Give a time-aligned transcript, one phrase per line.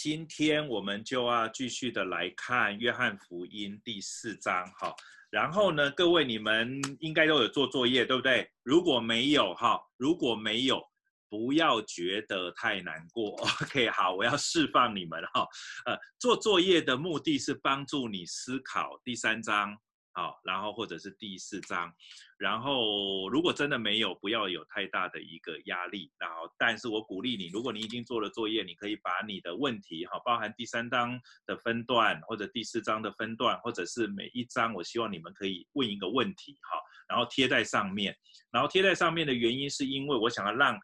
[0.00, 4.94] 今天我们就要继续的来看约翰福音第四章，哈。
[5.28, 8.48] 然后呢，各位你们应该都有做作业，对不对？
[8.62, 10.80] 如果没有，哈，如果没有，
[11.28, 13.30] 不要觉得太难过。
[13.60, 15.44] OK，好，我要释放你们，哈。
[15.84, 19.76] 呃，做作业的目的是帮助你思考第三章。
[20.12, 21.92] 好，然后或者是第四章，
[22.38, 26.10] 然后如果真的没有，不要有太大的一个压力。
[26.18, 38.16] 然后，但是我鼓励你，如果你已经做了作业，你可以把你的问题，哈，包含第三章的分段，或者第四章的分段，或者是每一章，我希望你们可以问一个问题，哈，然后贴在上面。
[38.50, 40.78] 然后贴在上面的原因是因为我想要让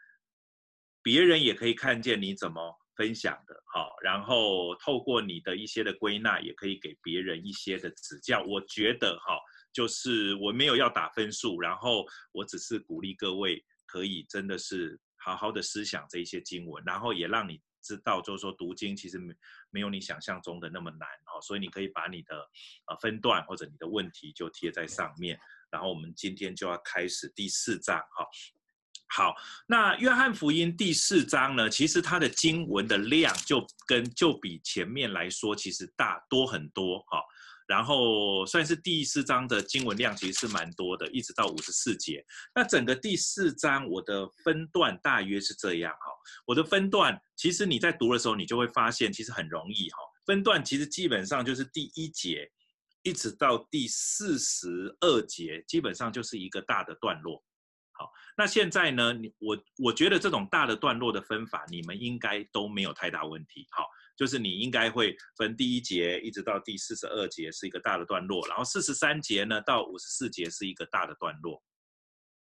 [1.02, 2.76] 别人也可以看见你怎么。
[2.96, 8.40] 分享的好，然后透过你的一些的归纳，也可以给别人一些的指教。
[8.44, 9.36] 我觉得哈，
[9.74, 19.34] 就是我没有要打分数，然后我只是鼓励各位可以真的是好好的思想这一些经文，然后也让你知道，就是说读经其实没
[19.70, 21.42] 没有你想象中的那么难哦。
[21.42, 22.36] 所以你可以把你的
[22.86, 25.38] 呃分段或者你的问题就贴在上面，
[25.70, 28.24] 然后我们今天就要开始第四章哈。
[29.08, 29.34] 好，
[29.66, 37.22] 那约翰福音第四章呢，其实它的经文的量就跟就比前面来说，其实大多很多哈。
[37.66, 42.24] 然后算是第四章的经文量其实是蛮多的，一直到五十四节。
[42.54, 46.06] 那整个第四章我的分段大约是这样哈。
[46.46, 49.98] 我的分段其实你在读的时候，你就会发现其实很容易哈。
[50.26, 52.50] 分段其实基本上就是第一节
[53.02, 57.42] 一直到第四十二节，基本上就是一个大的段落。
[57.96, 59.12] 好，那现在呢？
[59.12, 63.68] 你我我觉得这种大的段落的分法，你们应该都没有太大问题。
[63.70, 63.86] 好，
[64.16, 71.62] 就是你应该会分第一节一直到第四十二节是一个大的段落，然后四十三节呢到五十四节是一个大的段落。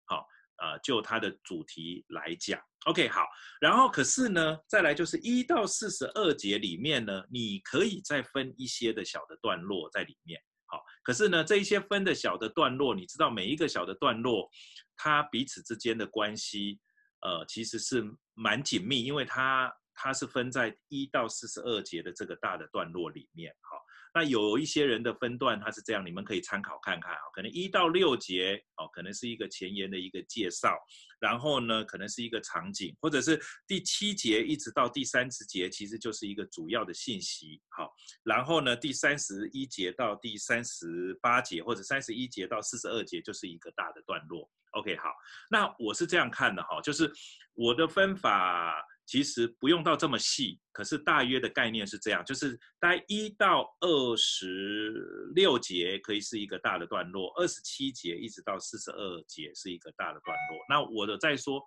[0.05, 0.27] 好，
[0.59, 3.27] 呃，就它的主题来讲，OK，好。
[3.61, 10.41] 然后可是呢，再来就是一到四十二节里面呢，你可以再分一些的小的段落在里面。
[10.67, 14.49] 好，可是呢，这一些分的小的段落，你知道每一个小的段落，
[14.97, 16.81] 它彼此之间的关系，
[17.21, 18.03] 呃，其实是
[18.35, 23.53] 蛮紧密，因为它它是分在一到四十二节的这个大的段落里面。
[23.61, 23.81] 好。
[24.15, 27.19] 那有一些人的分段，它是这样，你们可以参考看看啊。
[27.33, 30.77] 可能一到六节哦，可能是一个前言的一个介绍，
[31.19, 37.63] 然后呢，可能是一个场景，或者是第七节一直到第三十节，其实就是一个主要的信息。
[37.71, 37.91] 好，
[38.23, 44.47] 然后呢，第三十一节到第三十八节，或者三十一节到四十二节，就是一个大的段落。
[44.73, 45.09] OK，好，
[45.51, 47.11] 那我是这样看的哈，就是
[47.55, 48.87] 我的分法。
[49.13, 60.59] 其实不用到这么细，可是大约的概念是这样，就是大概一到二十六节可以是一个大的段落，二十七节一直到四十二节是一个大的段落。
[60.67, 61.63] 那我的再说，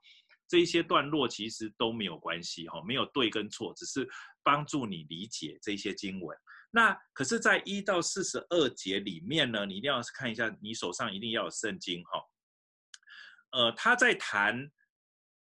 [0.47, 4.09] 这一些段落其实都没有关系哈，没有对跟错，只是
[4.41, 6.35] 帮助你理解这些经文。
[6.71, 12.19] 那可是，在一到四十二节里面呢，你一定要看一下，你手上一定要有圣经哈。
[13.51, 14.71] 呃，他在谈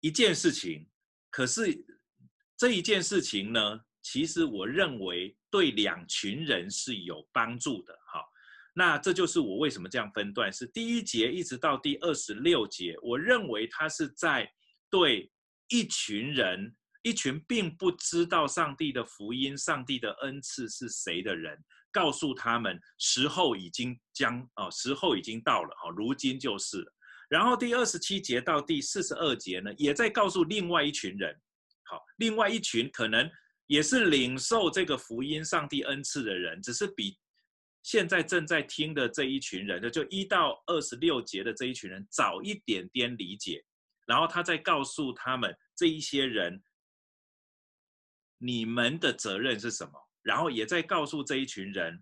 [0.00, 0.88] 一件事情。
[1.32, 1.84] 可是
[2.58, 7.98] 这一件事情呢，其实我认为对两群人是有帮助的。
[8.06, 8.22] 好，
[8.74, 14.46] 那这就是我为什么这样分段，是第一节一直到第二十六节，我认为他是在
[14.90, 15.32] 对
[15.68, 21.58] 一群人，一群并不知道上帝的福音、上帝的恩赐是谁的人，
[21.90, 26.92] 告诉他们时候已经将哦，时候已经到了，哦，如今就是了。
[27.32, 31.34] 然后第二十七节到第四十二节呢，也在告诉另外一群人，
[31.84, 33.26] 好，另外一群可能
[33.68, 37.18] 也是领受这个福音、上帝恩赐的人，只是比
[37.82, 43.64] 现在正在听的这一群人，就一到二十六节的这一群人早一点点理解，
[44.04, 46.62] 然后他再告诉他们这一些人，
[48.36, 51.98] 你们的责任是什么，然后也在告诉这一群人。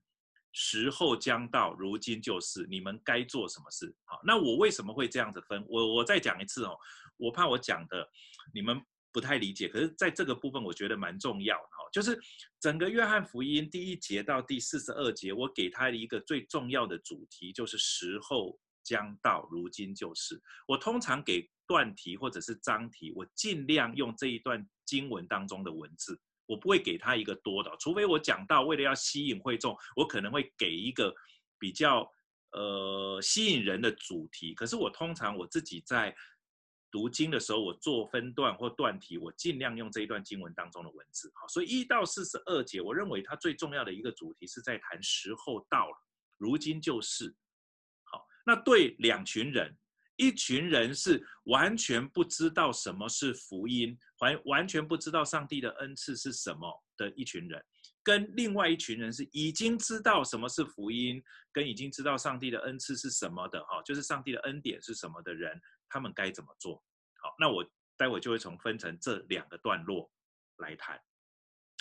[0.52, 3.94] 时候将到，如今就是你们该做什么事。
[4.04, 5.64] 好，那我为什么会这样子分？
[5.68, 6.76] 我我再讲一次哦，
[7.16, 8.08] 我怕我讲的
[8.52, 8.80] 你们
[9.12, 9.68] 不太理解。
[9.68, 12.18] 可是在这个部分，我觉得蛮重要的哈，就是
[12.60, 20.40] 整个约翰福音第一节到第四十二节，我给他一个最重要的主题，就是时候将到，如今就是。
[20.66, 26.20] 我通常给段题或者是章题，我尽量用这一段经文当中的文字。
[26.50, 31.14] 我不会给他一个多的，除非我讲到为了要吸引会众，我可能会给一个
[31.60, 32.10] 比较
[32.50, 34.52] 呃吸引人的主题。
[34.52, 36.12] 可是我通常我自己在
[36.90, 41.30] 读经的时候，我做分段或段题，我尽量用这一段经文当中的文字。
[41.36, 45.96] 好，所以一到四十二节，我认为它最重要的一个主题是在谈时候到了，
[46.36, 47.32] 如今就是。
[48.02, 49.78] 好，那对两群人。
[50.20, 57.64] 一群人是完全不知道什么是福音，完完全不知道上帝的恩赐是什么的一群人，
[58.02, 65.58] 跟另外一群人是已经知道什么是福音，跟已经知道上帝的恩赐是什么的哈，就是上帝的恩典是什么的人，
[65.88, 66.84] 他们该怎么做？
[67.22, 67.64] 好，那我
[67.96, 70.12] 待会就会从分成这两个段落
[70.58, 71.00] 来谈。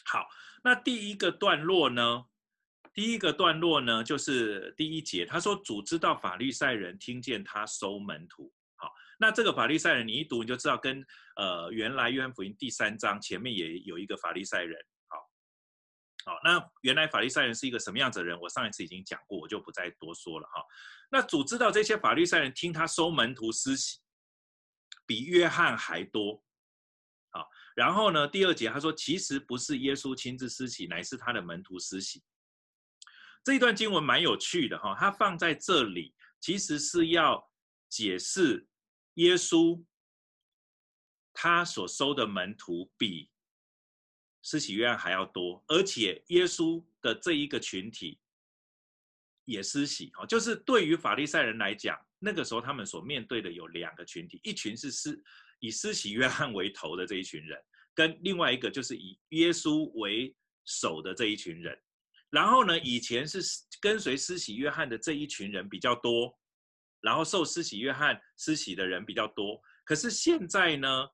[0.06, 0.30] 好，
[0.64, 2.24] 那第一个段落呢？
[2.94, 8.52] 第一个段落呢，就是第一节，他说主知道法利赛人听见他收门徒。
[8.76, 11.06] 好，那这个法利赛人，你一读你就知道跟，
[11.36, 14.78] 呃原来约翰福音第三章前面也有一个法利赛人。
[15.08, 15.18] 好，
[16.32, 18.40] 好，那原来法利赛人是一个什么样子的人？
[18.40, 20.64] 我上一次已经讲过，我就不再多说了哈。
[21.12, 24.00] 那主知道这些法利赛人听他收门徒施洗，
[25.06, 26.44] 比约翰还多。
[27.32, 32.24] 好，然后呢，第二节他说，其实不是耶稣亲自施洗，乃是他的门徒施洗。
[33.44, 37.50] 这一段经文蛮有趣的哈，它放在这里其实是要
[37.88, 38.68] 解释
[39.16, 39.84] 耶稣
[41.34, 43.32] 他所收的门徒比
[44.42, 48.20] 施洗约翰还要多，而且耶稣的这一个群体
[49.46, 55.22] 也施洗哦，就是对于法利赛人来讲，那个时候他们所面对的有两个群体，一群是施
[55.60, 57.60] 以施洗约翰为头的这一群人，
[57.94, 61.78] 跟另外一个就是以耶稣为首的这一群人。
[62.30, 63.40] 然后呢，以前是
[63.82, 66.38] 跟随施洗约翰的这一群人比较多，
[67.02, 69.60] 然后受施洗约翰施洗的人比较多。
[69.84, 71.08] 可是现在呢，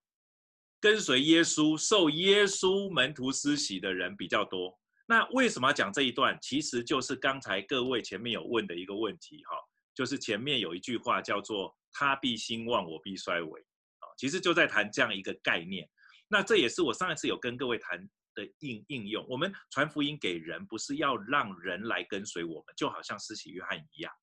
[0.82, 4.78] 跟随耶稣、受耶稣门徒施洗的人比较多。
[5.08, 6.38] 那为什么要讲这一段？
[6.42, 9.56] 其实就是刚才各位前面有问的一个问题哈，
[9.94, 13.62] 就是前面有一句话叫做“他必兴旺，我必衰微”，
[14.02, 15.88] 啊，其实就在谈这样一个概念。
[16.28, 18.10] 那这也是我上一次有跟各位谈。
[18.36, 24.14] 的应应用，我们传福音给人，不是要让人来跟随我们，就好像施洗约翰一样。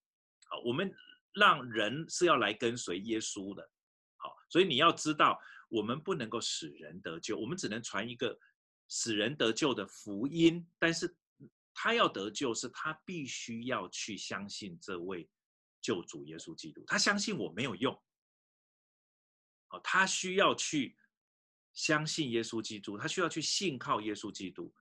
[0.44, 0.94] 好，我们
[1.32, 3.68] 让人是要来跟随耶稣的。
[4.18, 8.38] 好，所以你要知道，我们不能够使人得救，我们只能传一个
[8.88, 10.64] 使人得救的福音。
[10.78, 11.16] 但是
[11.74, 15.28] 他要得救，是他必须要去相信这位
[15.80, 16.84] 救主耶稣基督。
[16.86, 18.00] 他相信我没有用。
[19.68, 20.96] 好，他需要去。
[21.72, 24.72] 相信耶稣基督，他需要去信靠耶稣基督，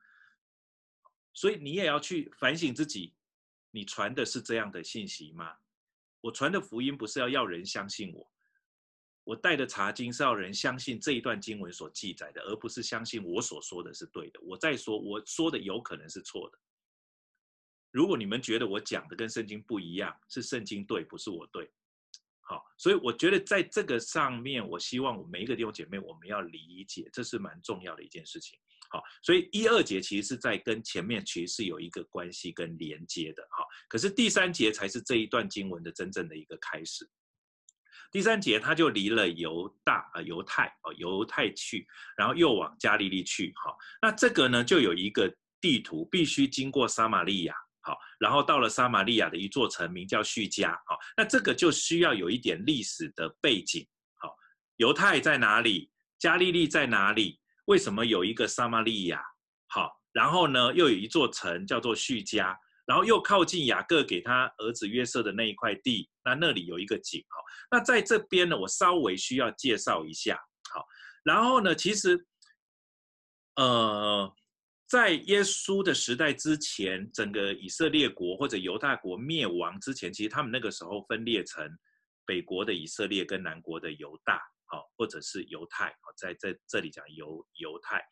[1.34, 3.14] 所以你也要去反省自己，
[3.72, 5.58] 你传的是这样的信息吗？
[6.20, 8.32] 我传的福音不是要要人相信我，
[9.24, 14.40] 我带的查经是要人相信这一段经文所记载的，而不是相信我所说的是对的。
[14.42, 16.60] 我再说，我说的有可能是错的。
[17.90, 21.72] 如果你们觉得我讲的跟圣经不一样，是圣经对，不是我对。
[22.44, 28.60] 好，所以我觉得在这个上面，我希望我每一个弟兄姐妹，我们要理解，这是蛮重要的一件事情。
[28.90, 33.48] 好，所以一二节其实是在跟前面其实是有一个关系跟连接的。
[33.52, 37.10] 好，可是第三节才是这一段经文的真正的一个开始。
[38.12, 41.88] 第三节他就离了犹大啊犹太啊犹太去，
[42.18, 43.54] 然后又往加利利去。
[43.64, 47.56] 好，那这个呢就有一个地图，必须经过撒玛利亚。
[47.84, 50.72] 好，然后到了撒玛利亚的一座城，名叫叙加。
[50.86, 53.88] 好，那这个就需要有一点历史的背景。
[54.20, 54.36] 好，
[54.78, 55.92] 犹太在哪里？
[56.20, 57.40] 加利利在哪里？
[57.66, 59.24] 为什么有一个撒玛利亚？
[59.68, 62.56] 好，然后呢，又有一座城叫做叙加，
[62.86, 67.20] 然后又靠近雅各给他儿子约瑟的那一块地，那那里有一个井。
[67.30, 67.38] 好，
[67.72, 70.40] 那在这边呢，我稍微需要介绍一下。
[70.72, 70.86] 好，
[71.24, 72.28] 然后呢，其实，
[73.56, 74.32] 呃。
[74.92, 81.66] 在耶稣的时代之前，整个以色列国或者犹大国灭亡之前，其实他们那个时候分裂成
[82.26, 88.04] 北国的以色列跟南国的犹大，好，或者是犹太，好，在在这里讲犹犹太。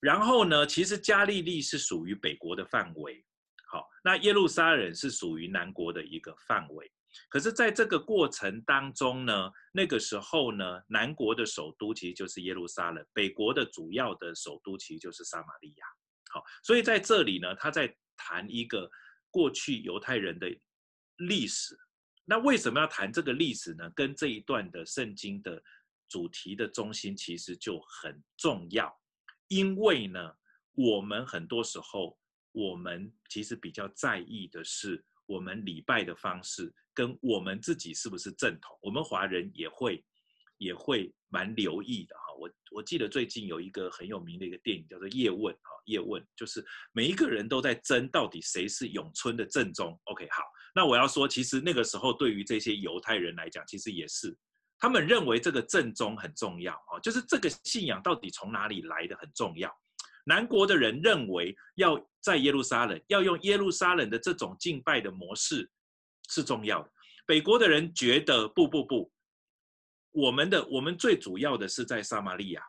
[0.00, 3.24] 然后呢，其实加利利是属于北国的范围，
[3.70, 6.90] 好，那耶路撒冷是属于南国的一个范围。
[7.28, 15.86] 可是，在这个过程当中呢，那个时候呢，南国的首都其实就是耶路撒冷，北国的主要的首都其实就是撒玛利亚。
[16.30, 18.90] 好，所以在这里呢，他在谈一个
[19.30, 20.48] 过去犹太人的
[21.16, 21.76] 历史。
[22.24, 23.90] 那为什么要谈这个历史呢？
[23.96, 25.62] 跟这一段的圣经的
[26.08, 28.94] 主题的中心其实就很重要，
[29.48, 30.34] 因为呢，
[30.74, 32.18] 我们很多时候，
[32.52, 36.74] 我们其实比较在意的是我们礼拜的方式。
[36.98, 38.76] 跟我们自己是不是正统？
[38.82, 40.04] 我们华人也会
[40.56, 42.34] 也会蛮留意的哈。
[42.36, 49.96] 我我记得最近有一个很有名的一个电影叫做《叶问》哈，《叶问》就是每一个人都在争到底谁是永春的正宗。
[50.06, 50.42] OK，好，
[50.74, 54.36] 那我要说，其实那个时候对于这些犹太人来讲，其实也是
[54.76, 59.72] 他们认为这个正宗很重要啊，就是这个信仰到底从哪里来的很重要。
[60.24, 65.70] 南国的人认为要在耶路撒冷，要用耶路撒冷的这种敬拜的模式。
[66.28, 66.92] 是重要的。
[67.26, 69.12] 北国的人觉得不不不，
[70.12, 72.62] 我们的我们最主要的是在撒玛利亚。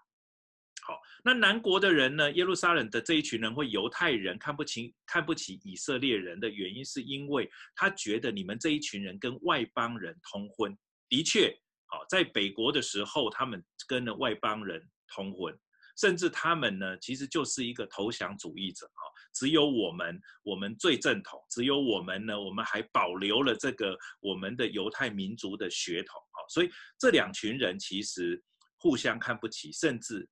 [0.81, 2.31] 好，那南国的人呢？
[2.31, 10.75] 耶路撒冷的这一群人，或犹太人看不起看不起以色列人的原因，是因为他觉得你们这一群人跟外邦人通婚。
[11.07, 14.81] 的确，好，在北国的时候，他们跟了外邦人
[15.13, 15.55] 通婚，
[15.97, 18.87] 甚至他们呢，其实就是一个投降主义者。
[18.87, 19.01] 哈，
[19.33, 26.21] 只有我们，我们最正统，只有我们呢，我们还保留了这个我们的犹太民族的血统。
[26.31, 28.43] 哈，所以这两群人其实
[28.77, 30.27] 互相看不起，甚至。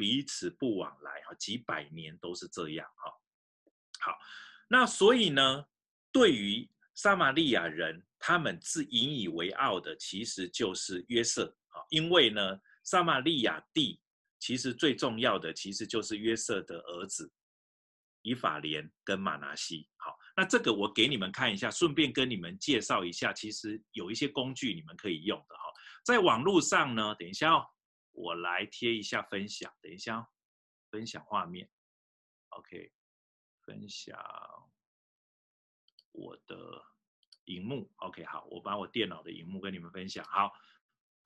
[0.00, 3.10] 彼此不往来哈，几百年都是这样哈。
[3.98, 4.16] 好，
[4.68, 5.64] 那所以呢，
[6.12, 11.82] 对于撒玛利亚人，他们自引以为傲的，其实就是约瑟啊。
[11.90, 14.00] 因为呢，撒玛利亚地
[14.38, 17.28] 其实最重要的，其实就是约瑟的儿子
[18.28, 19.88] 以法莲跟玛拿西。
[19.96, 25.62] 好，那这个我给你们看一下，顺便跟你们介绍一下，其实有一些工具你们可以用的哈。
[26.04, 27.66] 在网络上呢，等一下哦。
[28.12, 30.28] 我来贴一下分享，等一下，
[30.90, 31.70] 分享画面
[32.48, 32.92] ，OK，
[33.64, 34.18] 分享
[36.10, 36.82] 我的
[37.44, 40.52] 荧幕，OK，好，我把我电脑的荧幕跟你们分享，好，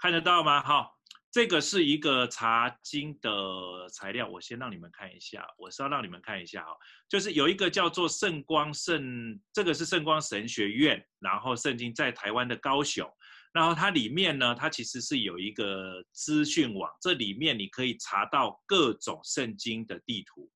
[0.02, 0.60] 看得到吗？
[0.60, 0.98] 好，
[1.30, 6.76] 这个是一个查经的材料，我先让你们看一下，我是要让你们看一下哈，
[7.08, 13.08] 就是有一个叫做圣光圣，这个是圣光神学院，然后圣经在台湾的高雄。
[13.52, 20.50] 然后它里面呢，它其实是有一个资讯网，这里面你可以查到各种圣经的地图。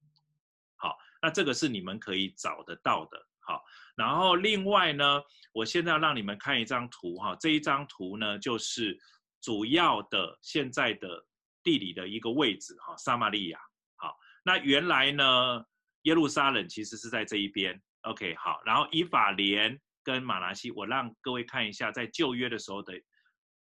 [0.74, 3.16] 好，那这个是你们可以找得到的。
[3.46, 3.62] 好，
[3.94, 5.22] 然后另外呢，
[5.52, 8.98] 我现在要让你们看一张图哈，这一张图呢就是
[9.46, 11.24] 主要的现在的
[11.62, 13.60] 地理的一个位置哈，撒玛利亚。
[13.94, 15.64] 好，那原来呢，
[16.02, 17.80] 耶路撒冷其实是在这一边。
[18.00, 19.80] OK，好，然后以法莲。
[20.06, 22.94] 跟马拿西，我让各位看一下，在旧约的时候的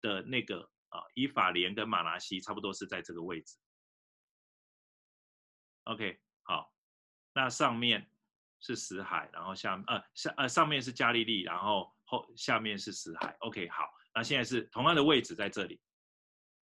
[0.02, 3.56] 的那个啊，以法莲跟马拿西差不多是在这个位置。
[5.84, 6.74] OK，好，
[7.36, 8.10] 那上面
[8.60, 13.38] 是死海，然后下呃上呃上面是加利利，然后后下面是死海。
[13.42, 13.84] OK，好，
[14.14, 15.80] 那现在是同样的位置在这里。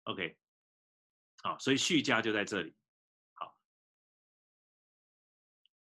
[0.04, 0.36] OK，
[1.44, 2.76] 好，所以续加就在这里。
[3.36, 3.56] 好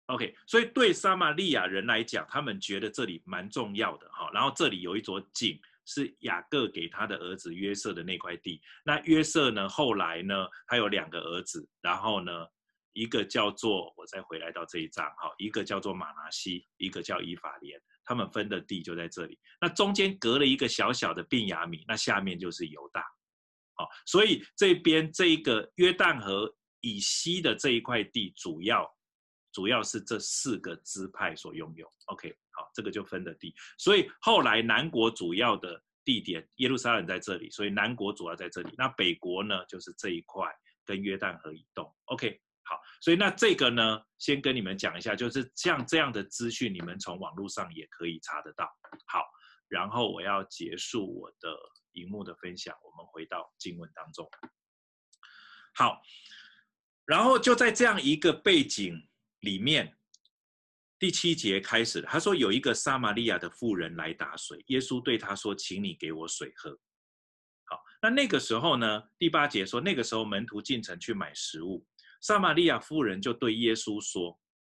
[0.06, 4.30] OK，所以对撒玛利亚人来讲，他们觉得这里蛮重要的哈。
[4.32, 8.60] 然后这里有一座井，是雅各给他的儿子约瑟的那块地。
[8.84, 12.46] 那约瑟呢，后来呢，他有两个儿子，然后呢，
[12.92, 19.38] 一个叫做我再回来到这一章哈，一个叫做马拿西，一个叫以法莲，他们分的地就在这里。
[19.60, 23.04] 那中间隔了一个小小的便雅米，那下面就是犹大。
[23.74, 28.88] 好，所以这边这一个约旦河以西的这一块地，主要。
[29.50, 31.90] 主要是这四个支派所拥有。
[32.06, 33.52] OK，好，这个就分的地。
[33.78, 38.72] 所以后来南国主要的地点，耶路撒冷在这里，所以南国主要在这里。
[38.76, 40.46] 那北国呢，就是这一块
[40.84, 41.92] 跟约旦河以东。
[42.04, 48.70] OK，好，所以那这个呢，先跟你们讲一下，就是像这样的资讯，你们从网络上也可以查得到。
[49.06, 49.24] 好，
[49.68, 51.56] 然后我要结束我的
[51.92, 54.28] 荧幕的分享，我们回到经文当中。
[55.74, 56.02] 好，
[57.06, 59.04] 然后就在这样一个背景。
[59.42, 59.96] 里面
[60.98, 66.76] 第七节开始，他说有一个撒玛利亚的妇人来打水，耶稣对他说：“请你给我水喝。”
[67.70, 69.00] 好，那那个时候呢？
[69.16, 71.86] 第八节说，那个时候门徒进城去买食物，
[72.20, 74.30] 撒玛利亚夫人就对耶稣说：“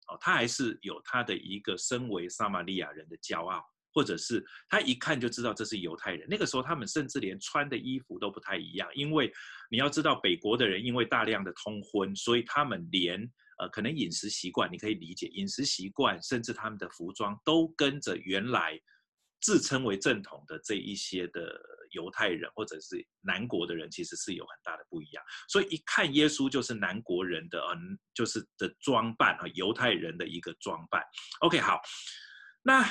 [0.09, 6.27] 哦，他还是有他的一个身为撒玛利亚人的骄傲，或者是他一看就知道这是犹太人。
[6.29, 9.33] 那个时候他们甚至连穿的衣服都不太一样，因为
[9.71, 18.81] 你要知道北国的人因为大量的通婚，所以他们连。”呃，可能饮食习惯你可以理解，饮食习惯甚至他们的服装都跟着原来
[19.43, 21.61] 自称为正统的这一些的
[21.93, 25.25] 犹太人或者是南国的人，其实是有很大的不一样。
[25.49, 31.03] 所以一看耶稣就是南国人的，嗯，就是的装扮啊，犹太人的一个装扮。
[31.41, 31.81] OK，好，
[32.63, 32.85] 那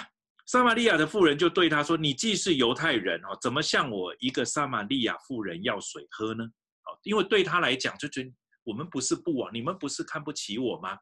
[0.46, 6.43] 撒玛利亚的妇人就对他说：“你既是犹太人哦，怎么向我一个撒玛利亚妇人要水喝呢？”
[6.86, 8.34] 哦，因为对他来讲就觉得。
[8.63, 10.96] 我们不是不往，你们不是看不起我吗？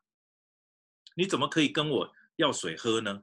[1.13, 3.13] 你怎么可以跟我要水喝呢？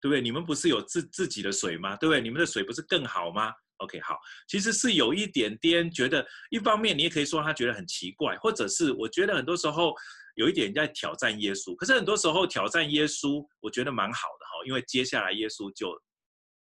[0.00, 0.20] 对不对？
[0.20, 1.94] 你们不是有自自己的水吗？
[1.94, 2.20] 对不对？
[2.20, 9.94] 你们的水不是更好吗？OK，好，其实是有一点点觉得，一方面你也可以说他觉得很奇怪，或者是我觉得很多时候
[10.34, 11.74] 有一点在挑战耶稣。
[11.76, 16.02] 可是很多时候挑战耶稣，我觉得蛮好的哈，因为接下来耶稣就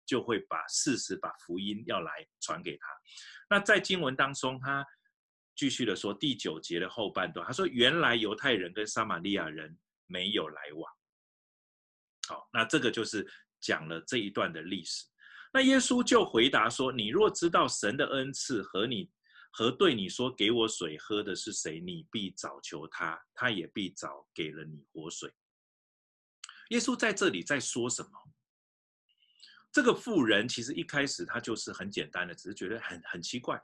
[0.06, 2.86] 就会把事实、把福音要来传给他。
[3.50, 4.86] 那在经文当中，他。
[5.54, 10.90] 继续的说，第九节的后半段，他说：“原来犹太人跟撒玛利亚人没有来往。”
[12.26, 13.24] 好，那这个就是
[13.60, 15.04] 讲了这一段的历史。
[15.52, 19.10] 那耶稣就回答说：“你若知道神的恩赐和你
[19.50, 25.30] 和对你说给我水喝的是谁，你必早求他，他也必早给了你活水。
[26.70, 28.10] 耶稣在这里在说什么？
[29.70, 33.62] 这个妇人其实一开始他就是很简单的，只是觉得很很奇怪，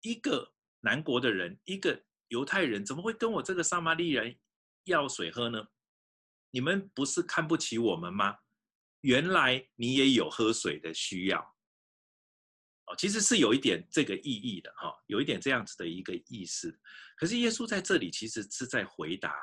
[0.00, 4.38] 一个南国的人，一个犹太人，怎么会跟我这个撒玛利亚人
[4.84, 5.68] 要水喝呢？
[6.50, 8.38] 你们不是看不起我们吗？
[9.02, 11.40] 原来你也有喝水的需要，
[12.86, 16.76] 哦，其实是有一点这个意义的哈，有一点这样子的一个意思。
[17.16, 19.34] 可是耶稣在这里其实是在回答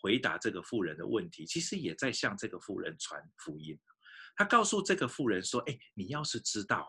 [0.00, 3.78] 回答这个妇人的问题，其实也在向这个妇人传福音。
[4.36, 6.86] 他告诉这个妇人说：“哎，你要是知道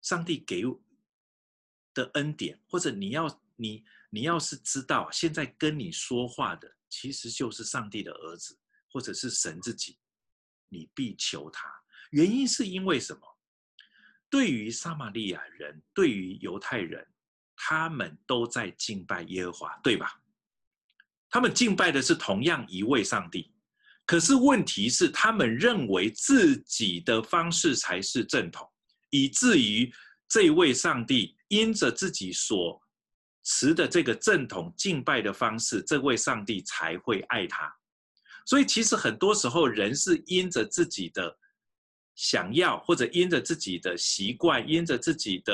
[0.00, 0.62] 上帝给
[1.92, 8.58] 的恩典，或者你要你你要是知道现在跟你说话的其实就是上帝的儿子，
[8.90, 9.98] 或者是神自己。”
[10.68, 11.68] 你必求他，
[12.10, 13.20] 原因是因为什么？
[14.28, 17.06] 对于撒玛利亚人，对于犹太人，
[17.56, 20.20] 他们都在敬拜耶和华，对吧？
[21.30, 23.52] 他们敬拜的是同样一位上帝，
[24.04, 28.68] 可是问题是，他们认为自己的方式才是正统，
[29.10, 29.92] 以至于
[30.28, 32.80] 这位上帝因着自己所
[33.44, 37.72] 持的这个正统敬拜的方式，这位上帝才会爱他。
[38.46, 41.36] 所以，其实很多时候，人是因着自己的
[42.14, 45.52] 想要，或者因着自己的习惯，因着自己的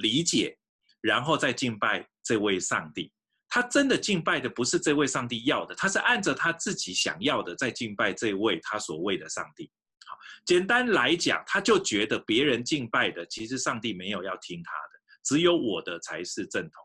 [0.00, 0.58] 理解，
[1.00, 3.12] 然后再敬拜这位上帝。
[3.48, 9.70] 他真的敬拜的不是这位上帝要的，他是按着他自己想要的在敬拜这位他所谓的上帝。
[10.04, 16.84] 好，简单来讲，他就觉得别人敬拜的，其实上帝没有要听他的，只有我的才是正统，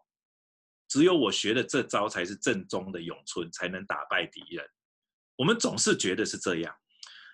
[0.90, 4.64] 只有我学的这招才是正宗的咏春，才能打败敌人。
[5.38, 6.76] 我们总是觉得是这样，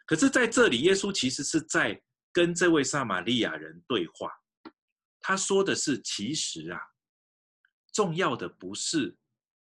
[0.05, 2.00] 可是在这里，耶稣其实是在
[2.31, 4.29] 跟这位撒玛利亚人对话。
[5.22, 6.79] 他说的是：其实啊，
[7.94, 9.16] 重要的不是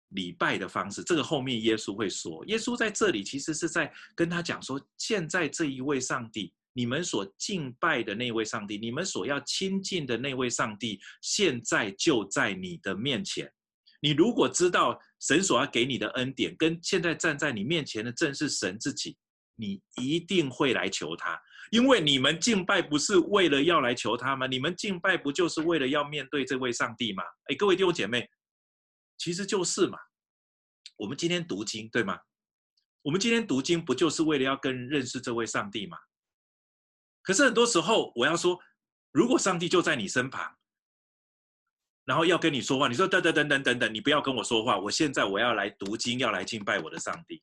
[0.09, 2.43] 礼拜的方式，这个后面耶稣会说。
[2.47, 13.53] 耶稣在这里其实是在跟他讲说：现在这一位上帝，你们所敬拜的那位上帝，你们所要亲近的那位上帝，现在就在你的面前。
[14.05, 19.17] 你如果知道神所要给你的恩典，跟现在站在你面前的正是神自己，
[19.57, 21.41] 你一定会来求他，
[21.71, 24.47] 因为你们敬拜不是为了要来求他吗？
[24.47, 27.23] 你们敬拜不就是为了要面对这位上帝吗？
[27.47, 28.29] 哎，各位弟兄姐妹，
[29.17, 29.99] 其实就是嘛。
[30.99, 32.19] 我们今天读经，对吗？
[33.01, 35.97] 我们今天读经不就是为了要跟认识这位上帝吗？
[37.23, 38.61] 可是很多时候，我要说，
[39.13, 40.55] 如果上帝就在你身旁。
[42.05, 44.79] 然后要跟你说话，你说等等等等等等，你不要跟我说话。
[44.79, 47.43] 我现在我要来读经，要来敬拜我的上帝。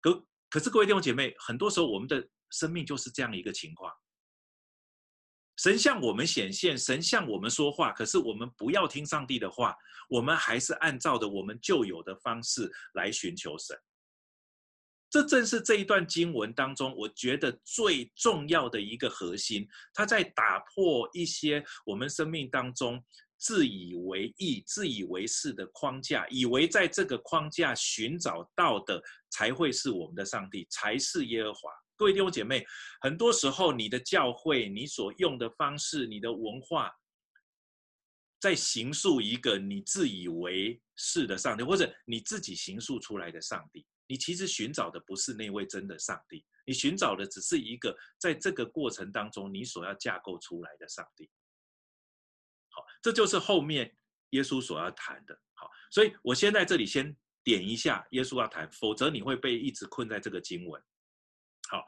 [0.00, 3.90] 可可是各位弟兄姐妹，很多时候我们的生命就是这样一个情况。
[5.56, 9.74] 神向我们显现，神向我们说话，可是我们不要听上帝的话，
[10.10, 13.78] 我们还是按照着我们旧有的方式来寻求神。
[15.08, 23.02] 这正是这一段经文当中，我觉得最重要的一个核心，它在打破一些我们生命当中。
[23.42, 31.70] 自以为意、自以为是的框架，以为在这个框架寻找到的才会是我们的上帝，才是耶和华。
[31.96, 32.64] 各位弟兄姐妹，
[33.00, 36.88] 很多时候你的教会、你所用的方式、你的文化，
[38.40, 43.84] 在形塑一个你自以为是的上帝，或者你自己形塑出来的上帝。
[44.06, 51.28] 你其实寻找的不是那位真的上帝，你寻找的只是一个在这个过程当中你所要架构出来的上帝。
[53.02, 53.94] 这就是后面
[54.30, 55.38] 耶稣所要谈的。
[55.54, 60.80] 好，所以我先在这里先点一下耶稣要谈，否则你会被一直困在这个经文。
[61.68, 61.84] 好，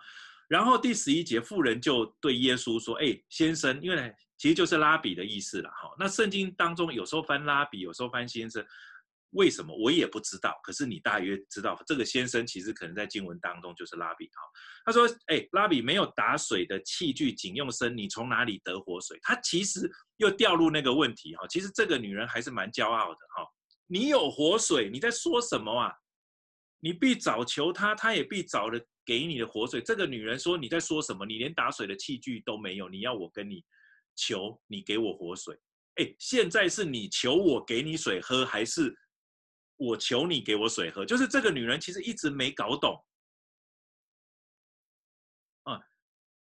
[0.48, 5.70] 然后第十一节，妇人就对耶稣说：“哎，先生，因为其实就是拉比的意思了。
[5.70, 8.62] 哈，那圣经当中有时候翻拉比，有时候翻先生。”
[9.35, 10.59] 为什么我也不知道？
[10.62, 14.40] 可是你大约知道，这个先生其实可能在经文当中就是拉比哈。
[14.85, 21.47] 他说：“哎，拉比没有打水的器具，仅用生，你从哪里得活水？”他其实又掉入那个问题哈。
[21.49, 23.44] 其实这个女人还是蛮骄傲的哈。
[23.87, 25.92] 你有活水，你在说什么啊？
[26.81, 29.81] 你必早求他，他也必早的给你的活水。
[29.81, 31.27] 这个女人说：“你在说什么？
[31.27, 33.64] 你连打水的器具都没有，你要我跟你
[34.14, 35.59] 求你给我活水？
[35.97, 38.97] 哎，现在是你求我给你水喝，还是？”
[39.87, 43.05] 我求你给我水喝，就是这个女人其实一直没搞懂。
[45.64, 45.81] 啊，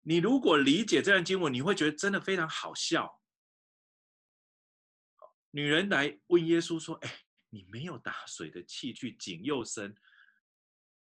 [0.03, 3.21] 你如果理解这段经文，你会觉得真的非常好笑。
[5.51, 9.97] 女人来问耶稣说：“哎，你没有打水的器具，井又深，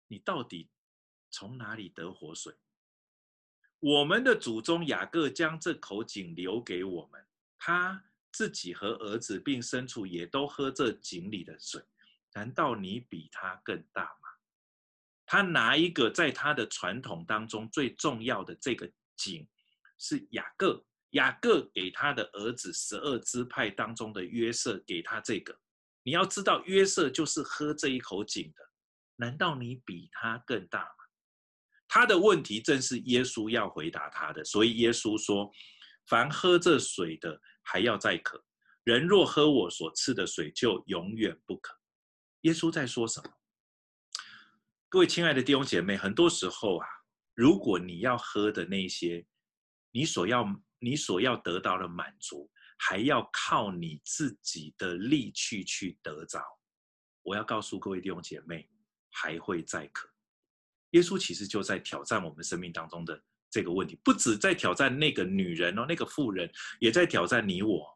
[0.08, 0.69] 你到底
[1.32, 2.56] 从哪里得活水？
[3.80, 11.84] 我们的祖宗雅各将这口井留给我们，他自己和儿子并牲畜也都喝这井里的水，
[12.34, 14.30] 难道你比他更大吗？
[15.26, 19.48] 他拿一个在他的传统当中最重要的这个井，
[19.98, 25.58] 是雅各，雅各给他的儿子十二支派当中的约瑟给他这个。
[26.04, 28.63] 你要知道，约瑟就是喝这一口井的，
[29.15, 31.06] 难道你比他更大吗？
[31.88, 35.52] 他的问题正是耶稣要回答他的，所以耶稣说
[36.10, 38.38] ：“凡喝这水的，还要再渴；
[38.84, 41.74] 人若喝我所赐的水，就永远不渴。”
[42.43, 43.32] 耶稣在说什么？
[44.89, 46.88] 各位亲爱的弟兄姐妹，很多时候啊，
[47.34, 49.25] 如果你要喝的那些，
[49.91, 50.45] 你所要、
[50.79, 56.41] 你所要得到的满足，还要靠你自己的力气去得着，
[57.21, 58.69] 我要告诉各位弟兄姐妹，
[59.10, 60.10] 还会再渴。
[60.91, 66.51] 耶稣其实就在挑战我们生命当中的这个问题，不止在挑战那个女人哦，那个妇人，
[66.82, 67.92] 也在挑战你我。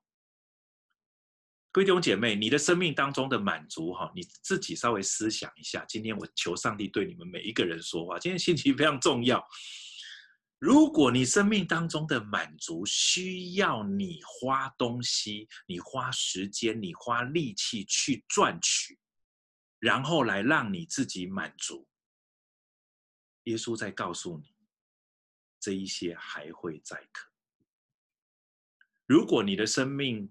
[1.78, 5.86] 各位弟兄姐妹，你的生命当中的满足，哈，你自己稍微思想一下。
[5.88, 8.18] 今天我求上帝对你们每一个人说话。
[8.18, 9.48] 今天信息非常重要。
[10.58, 18.98] 如果你生命当中的满足需要你花东西、你花时间、你花力气去赚取，
[19.78, 21.88] 然后来让你自己满足，
[23.44, 24.52] 耶稣在告诉你，
[25.60, 27.30] 这一些还会再渴。
[29.06, 30.28] 如果你的生命，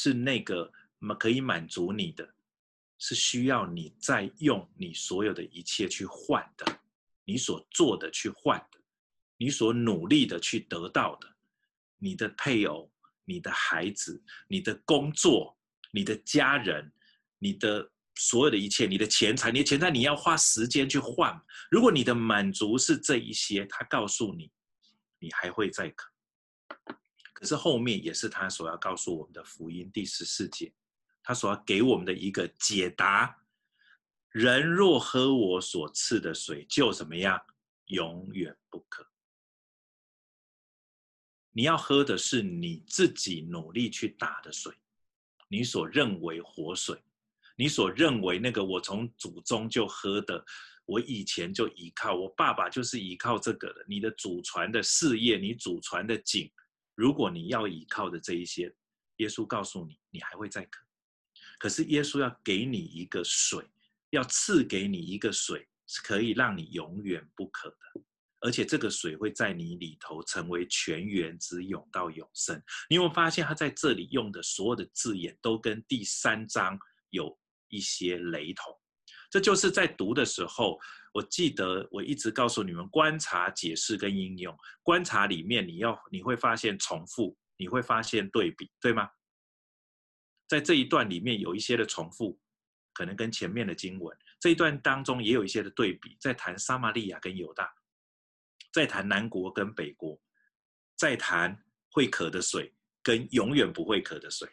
[0.00, 0.72] 是那个
[1.18, 2.32] 可以满足你的，
[2.98, 6.80] 是需要你再用你所有的一切去换的，
[7.24, 8.78] 你所做的去换的，
[9.36, 11.28] 你所努力的去得到的，
[11.98, 12.88] 你的配偶、
[13.24, 15.58] 你的孩子、你的工作、
[15.90, 16.92] 你的家人、
[17.40, 21.36] 你的所有的一切、你的钱财，你的钱财你要花时间去换。
[21.72, 24.48] 如果你的满足是这一些，他告诉你，
[25.18, 26.08] 你还会再渴。
[27.38, 30.72] 可是后面也是他所要告诉我们的福音第十四节，
[31.22, 33.44] 他所要给我们的一个解答：
[34.30, 37.40] 人若喝我所赐的水，就怎么样？
[37.86, 39.06] 永远不渴。
[41.52, 44.74] 你要喝的是你自己努力去打的水，
[45.46, 47.00] 你所认为活水，
[47.54, 50.44] 你所认为那个我从祖宗就喝的，
[50.86, 53.84] 我以前就依靠，我爸爸就是依靠这个的。
[53.86, 56.50] 你的祖传的事业，你祖传的井。
[56.98, 58.74] 如果你要依靠的这一些，
[59.18, 60.84] 耶稣告诉你，你还会再渴。
[61.56, 63.64] 可是耶稣要给你一个水，
[64.10, 68.02] 要赐给你一个水，是可以让你永远不渴的，
[68.40, 72.60] 而且这个水会在你里头成为泉源，直涌到永生。
[72.90, 76.76] 你有没有发现他在这里用的所有的字眼都跟第三章
[77.10, 78.76] 有一些雷同？
[79.30, 80.78] 这就是在读的时候。
[81.14, 84.56] 我记得我一直告诉你们，观察、解释跟应用。
[84.82, 89.08] 观察里面，你要你会发现重复，你会发现对比，对吗？
[90.46, 92.38] 在这一段里面有一些的重复，
[92.92, 97.74] 可能跟前面的经文这一段当中也有一些的对比，在谈撒玛利亚跟犹大，
[98.70, 100.20] 在谈南国跟北国，
[100.96, 104.48] 在谈会渴的水跟永远不会渴的水。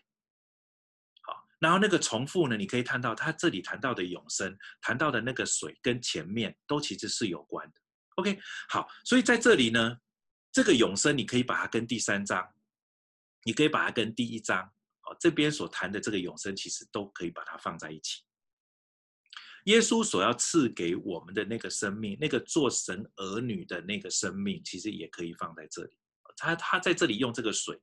[1.65, 7.81] 然后那个重复呢，你可以看到他这里谈到的永生，谈到的那个水跟前面都其实是有关的。
[8.17, 9.97] OK，好，所以在这里呢，
[10.51, 12.47] 这个永生你可以把它跟第三章，
[13.45, 14.61] 你可以把它跟第一章，
[15.05, 18.21] 哦，这边所谈的这个永生其实都可以把它放在一起。
[19.63, 25.97] 耶稣所要赐给我们的那个生命，那个做神儿女的那个生命，其实也可以放在这里。
[26.37, 27.81] 他他在这里用这个水，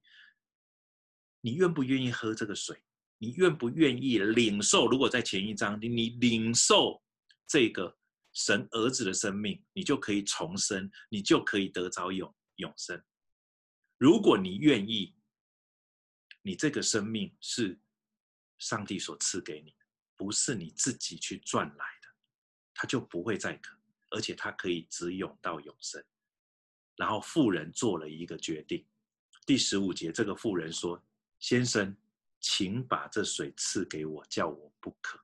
[1.40, 2.81] 你愿不愿意喝这个水？
[3.22, 4.88] 你愿不愿意领受？
[4.88, 7.00] 如果在前一章，你你领受
[7.46, 7.96] 这个
[8.32, 13.00] 神儿子的生命，你就可以重生，你就可以得着永永生。
[13.96, 15.14] 如果你愿意，
[16.42, 17.80] 你这个生命是
[18.58, 19.72] 上帝所赐给你，
[20.16, 22.08] 不是你自己去赚来的，
[22.74, 23.78] 他就不会再渴，
[24.11, 26.04] 而且他可以直涌到永生。
[26.96, 28.85] 然后富人做了一个决定，
[29.46, 31.00] 第十五节，这个富人说
[31.38, 31.96] ：“先生。”
[32.42, 35.18] 请把这水赐给我，叫我不渴。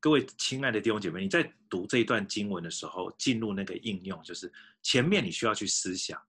[0.00, 6.20] 各位亲爱的弟兄姐妹，你在读这一段经文的时候，进入那个应用，就是前面你需要去思想，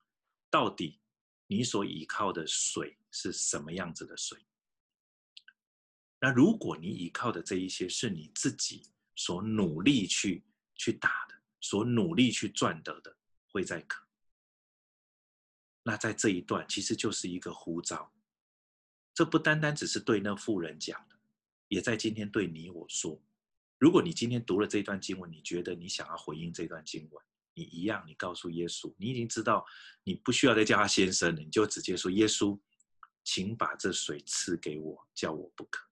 [0.50, 1.00] 到底
[1.48, 4.38] 你所依靠的水是什么样子的水？
[6.20, 10.44] 那如果你依靠的这一些是你自己所努力去
[10.76, 13.16] 去打的，所努力去赚得的，
[13.52, 14.04] 会再渴。
[15.84, 18.12] 那在这一段其实就是一个呼召。
[19.18, 21.16] 这不单单只是对那妇人讲的，
[21.70, 23.20] 也在今天对你我说。
[23.80, 27.26] 如果你今天读了这段经文，你觉得你想要回应这段经文，
[27.56, 29.66] 你一样，你告诉耶稣，你已经知道，
[30.04, 32.60] 你不需要再叫他先生了，你就直接说：耶稣，
[33.24, 35.84] 请把这水赐给我，叫我不渴。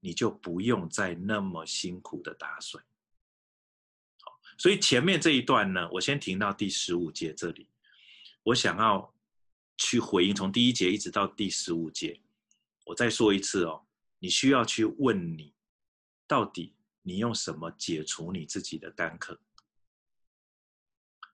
[0.00, 2.80] 你就不用再那么辛苦的打水。
[4.20, 7.68] 好，所以前面这一段呢，我先停到第十五节这里。
[8.42, 9.14] 我想要
[9.76, 12.20] 去回应，从第一节一直到第十五节，
[12.84, 13.86] 我再说一次哦，
[14.18, 15.54] 你需要去问你，
[16.26, 19.38] 到底你用什么解除你自己的干渴？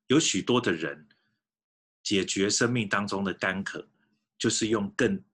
[0.08, 1.08] 有许多的人
[2.02, 3.88] 解决生命当中的干渴，
[4.36, 5.24] 就是用更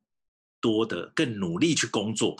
[0.60, 2.36] 多的、更努力去工作。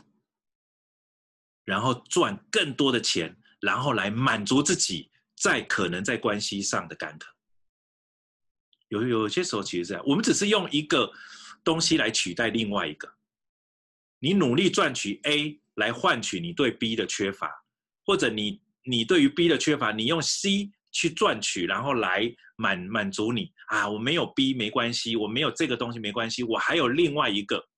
[1.64, 7.34] 然后赚更多的钱，然后来满足自己在可能在关系上的干渴。
[8.88, 11.10] 有有些时候其实这样，我们只是用一个
[11.62, 13.12] 东西来取代另外一个。
[14.18, 17.64] 你努力赚取 A 来换取你对 B 的缺乏，
[18.04, 27.68] 或者你你对于 B 的缺乏，你用 C 去赚取，然后来满满足你啊，我没有 B 没关系，我没有这个东西没关系，我还有另外一个。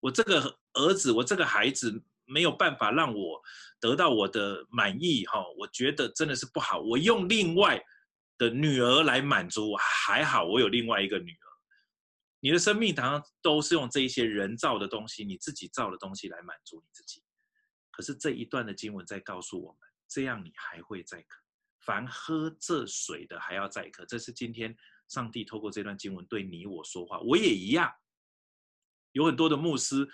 [0.00, 3.40] 我这个儿子，我这个孩子没有办法让我
[3.80, 6.80] 得到我的满意哈，我觉得真的是不好。
[6.80, 7.80] 我用另外
[8.38, 11.46] 的女儿来满足，还好我有另外一个女儿。
[12.40, 17.22] 你的生命常常都是用这一些人造的东西，你自己造的东西来满足你自己。
[17.90, 21.40] 可是这一段的经文在告诉我们，这样你还会再渴，
[21.80, 24.04] 凡喝这水的还要再渴。
[24.04, 24.76] 这是今天
[25.08, 27.90] 上帝透过这段经文对你我说话，我也一样。
[29.12, 30.06] 有很多的牧师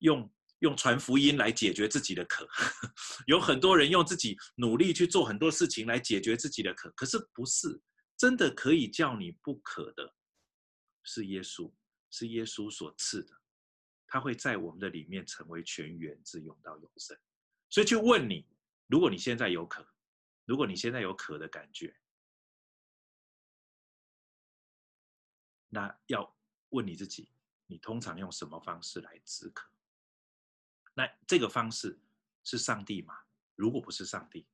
[0.00, 0.30] 用
[0.60, 2.48] 用传福音来解决自己的渴，
[3.26, 7.80] 有很多人用自己努力去做很多事情来解决自己的渴，可是不是
[8.16, 10.14] 真的可以叫你不渴的，
[11.02, 11.72] 是耶稣，
[12.10, 13.34] 是耶稣所赐的，
[14.06, 17.18] 他会在我们的里面成为泉源，自永到永生。
[17.68, 18.46] 所以去问你，
[18.86, 19.86] 如果你现在有渴，
[20.44, 21.94] 如果你现在有渴的感觉，
[25.68, 26.36] 那要
[26.70, 27.30] 问你自己。
[27.66, 29.70] 你通常用什么方式来止渴？
[30.94, 31.98] 那这个方式
[32.44, 33.14] 是上帝吗？
[33.54, 34.46] 如果不是上帝，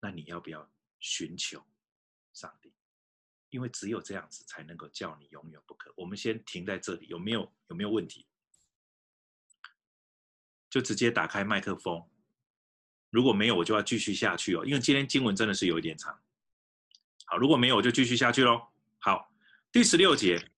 [0.00, 1.64] 那你要不要寻求
[2.32, 2.72] 上帝？
[3.50, 5.92] 因为只有这样子才能够叫你永远不可。
[5.96, 8.26] 我们先停在这里，有没有有没有问题？
[10.70, 12.08] 就直接打开麦克风。
[13.10, 16.16] 如果没有，我就要继续下去哦，因为今天经文真的是有一点长。
[17.26, 18.68] 好，如果没有，我就继续下去喽。
[19.00, 19.32] 好，
[19.72, 20.50] 第十六节。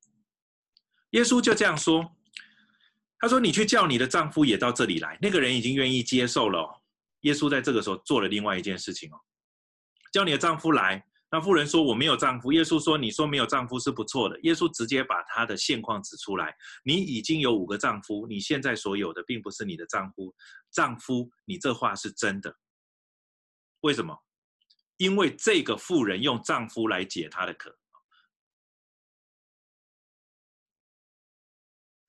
[1.13, 2.15] 耶稣就这样说
[3.23, 5.17] ：“他说，你去叫你的丈夫也到这里来。
[5.23, 6.83] 那个人已经愿意接受了。
[7.21, 9.17] 耶稣在这个时候做了另外一件事情哦，
[10.13, 11.07] 叫你的丈夫来。
[11.31, 12.53] 那妇人说：我没有丈夫。
[12.53, 14.37] 耶稣说：你说没有丈夫是不错的。
[14.41, 16.53] 耶稣直接把他的现况指出来：
[16.85, 20.35] 你已经有五个丈夫，你现在所有的并不是你的丈夫。
[20.73, 22.53] 丈夫，你这话是真的。
[23.83, 24.19] 为什么？
[24.97, 27.79] 因为这个妇人用丈夫来解她的渴。”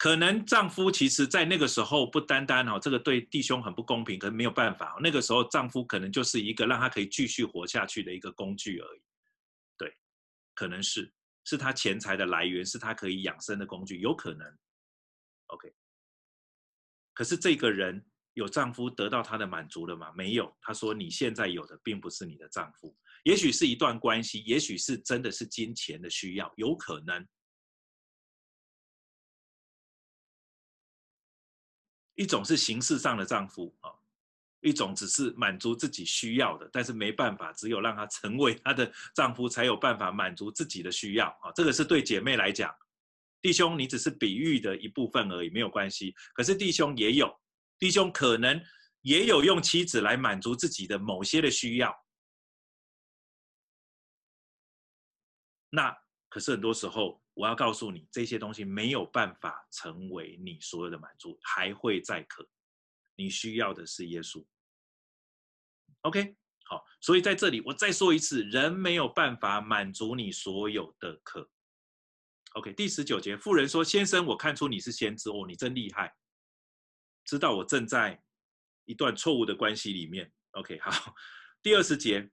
[0.03, 4.97] 可能丈夫其实，在那个时候不单单哈，这个对弟兄很不公平，可是没有办法。
[5.01, 9.01] 那个时候，丈夫可能就是一个让他可以继续活下去的一个工具而已。
[9.77, 9.95] 对，
[10.53, 11.09] 可能是
[11.45, 14.45] 是他钱财的来源，是他可以养生的工具，有可能。
[15.45, 15.73] OK。
[17.13, 20.11] 可是这个人有丈夫得到他的满足了吗？
[20.17, 20.53] 没有。
[20.61, 27.25] 他说：“你现在有的并不是你的丈夫，也许是一段关系，也许是真的是金钱的需要，有可能。”
[32.15, 33.89] 一种是形式上的丈夫啊，
[34.62, 41.52] 一种只是满足自己需要的，但是没办法，只有让他成为他的丈夫，才有办法满足自己的需要啊。
[41.56, 42.71] 这个是对姐妹来讲，
[43.41, 46.13] 弟兄你只是比喻的一部分而已，没有关系。
[46.36, 47.36] 可是弟兄也有，
[47.80, 48.62] 弟兄可能
[49.02, 51.91] 也有用妻子来满足自己的某些的需要。
[55.71, 55.97] 那
[56.30, 57.22] 可是很多时候。
[57.36, 62.48] 我要告诉你，这些东西没有办法成为你所有的满足，还会再渴。
[63.15, 64.46] 你需要的是耶稣。
[66.02, 71.50] OK，好，所以在这里我再说一次，人没有办法满足你所有的渴。
[72.54, 76.15] OK，第十九节，妇人说：“先生，我看出你是先知哦，你真厉害，
[77.26, 78.22] 知道我正在
[78.86, 80.32] 一段错误的关系里面。
[80.52, 81.15] ”OK，好，
[81.63, 82.30] 第二十节。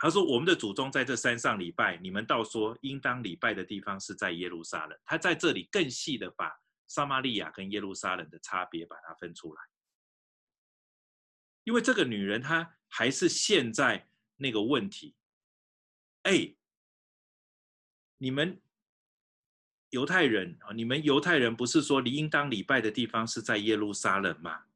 [0.00, 6.56] 他说：“我们的祖宗在这山上礼拜，你们倒说应当礼拜的地方是在耶路撒冷。”他在这里更细的把
[6.86, 9.60] 撒玛利亚跟耶路撒冷的差别把它分出来，
[11.64, 15.16] 因为这个女人她还是陷在那个问题。
[16.22, 16.54] 哎，
[18.18, 18.60] 你们
[19.90, 24.67] 犹太人啊，你们犹太人不是说你应当礼拜的地方是在耶路撒冷吗？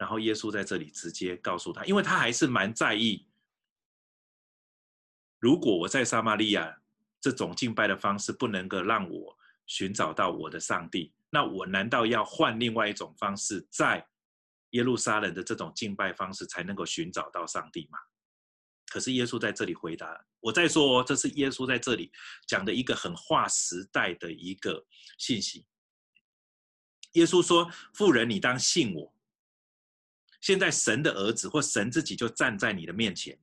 [0.00, 3.28] 然后耶稣在这里直接告诉他，因为他还是蛮在意
[5.38, 6.80] 如果我在撒玛利亚
[7.20, 9.36] 这种敬拜的方式不能够让我
[9.66, 14.02] 寻找到我的上帝，那我难道要换另外一种方式，在
[14.70, 17.98] 耶路撒冷的这种敬拜方式才能够寻找到上帝吗？
[18.88, 22.10] 可是耶稣在这里回答，我再说，这是耶稣在这里
[22.46, 24.82] 讲的一个很划时代的一个
[25.18, 25.66] 信息。
[27.12, 29.14] 耶稣说：“富人，你当信我。
[30.40, 33.38] 现在神的儿子或神自己就站在你的面前，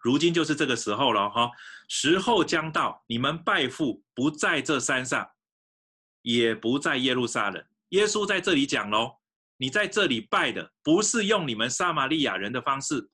[0.00, 1.50] 如今就是这个时候了哈。
[1.88, 5.28] 时候将到，你们拜父不在这山上，
[6.22, 7.64] 也不在耶路撒冷。
[7.90, 9.18] 耶稣在这里讲喽，
[9.56, 13.08] 你在这里拜的不是用你们撒玛利亚人的方式。”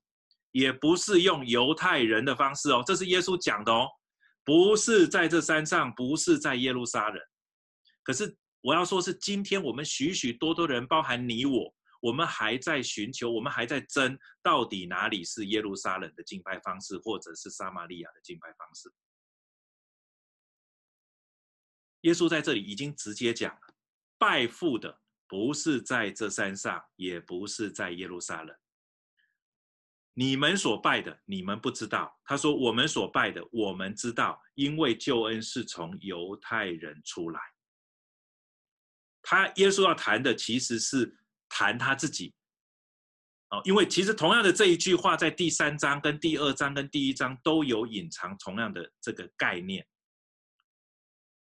[0.53, 3.89] 也不是用犹太人的方式哦，这是耶稣讲的哦，
[4.45, 7.19] 不是在这山上，不是在耶路撒冷。
[8.03, 18.93] 可是我要说，是今天我们许许多多的人，包含你我，我们还在寻求，我们还在争，到底哪里是耶路撒冷的敬拜方式，或者是撒玛利亚的敬拜方式？
[22.01, 23.75] 耶稣在这里已经直接讲了，
[24.19, 28.57] 拜父的不是在这山上，也不是在耶路撒冷。
[30.15, 32.21] 你们所拜的，你们不知道。
[32.25, 37.41] 他说：“我们所拜的，我们知道，因为救恩是从犹太人出来。”
[39.23, 41.17] 他耶稣要谈的其实是
[41.55, 42.33] 谈他自己。
[43.51, 49.87] 哦，因为其实同样的这一句话，在第三章、跟第二章、跟第一章都有隐藏同样的这个概念，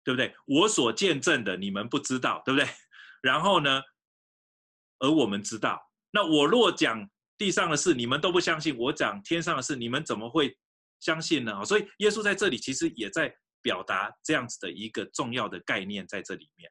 [0.03, 0.35] 对不对？
[0.47, 2.69] 我所见证的，你们不知道，对不对？
[3.23, 3.81] 然后呢，
[4.99, 5.81] 而我们知道。
[6.11, 7.09] 那我若讲。
[7.39, 10.57] 地上的事你们都不相信，我讲天上的事，你们怎么会
[11.01, 11.65] 相信呢？
[11.65, 16.71] 所以耶稣在这里其实也在表达这样子的一个重要的概念在这里面。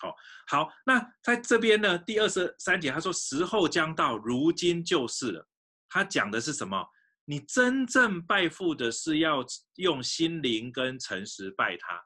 [0.00, 0.14] 好，
[0.48, 5.48] 好，那在这边呢，第二十三节他说：“时候将到，如今就是了。”
[5.90, 6.86] 他讲的是什么？
[7.24, 9.44] 你真正拜父的是要
[9.76, 12.00] 用心灵跟诚实拜他。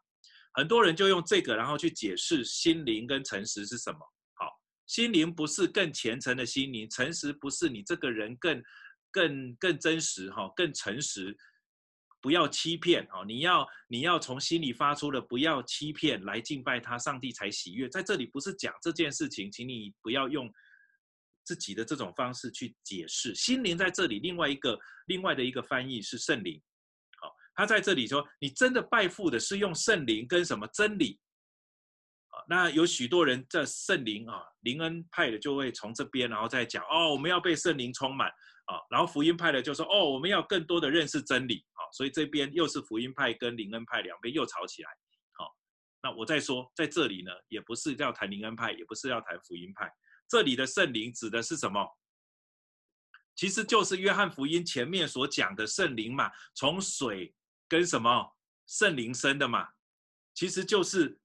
[0.55, 3.99] 很多人就用这个，然后去解释心灵跟诚实是什么。
[4.35, 4.51] 好
[4.87, 8.63] 心灵不是更虔诚的心灵，诚实不是你这个人更、
[9.11, 11.37] 更、更真实哈，更诚实，
[12.23, 13.25] 不要欺骗哦。
[13.27, 17.89] 你要你要从心里发出的，不要欺骗来敬拜他，上帝才喜悦。
[17.89, 20.51] 在这里不是讲这件事情，请你不要用
[21.45, 23.35] 自己的这种方式去解释。
[23.35, 26.63] 心灵在这里另外一个另外的一个翻译是圣灵，
[27.21, 31.19] 好，他在这里说，你真的拜父的是用圣灵跟什么真理。
[32.49, 38.33] 那有许多人在圣灵啊，灵恩派的就会从这边，然后再讲哦，我们要被圣灵充满
[38.65, 44.91] 啊，然后福音派的就说哦，我们要更多的认识真理啊，所以这边又是福音派跟灵恩派两边又吵起来。
[45.33, 45.55] 好，
[46.03, 49.93] 那我再说，在这里呢，也不是要谈灵恩派，也不是要谈福音派，
[50.29, 51.87] 这里的圣灵指的是什么？
[53.35, 57.35] 其实就是约翰福音前面所讲的圣灵嘛，从水
[57.69, 59.69] 跟什么圣灵生的嘛，
[60.35, 61.19] 其实就是。